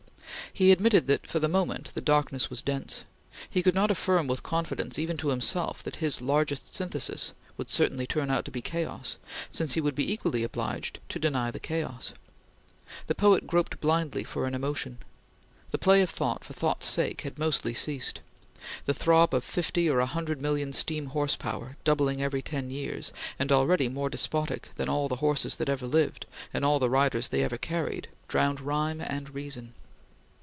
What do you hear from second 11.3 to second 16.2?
the chaos. The poet groped blindly for an emotion. The play of